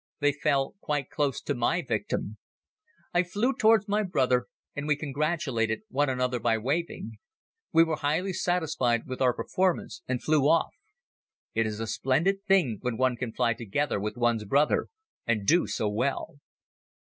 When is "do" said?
15.45-15.67